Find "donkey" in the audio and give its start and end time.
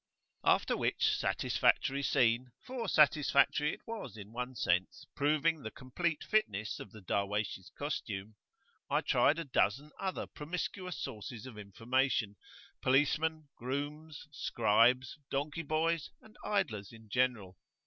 15.29-15.61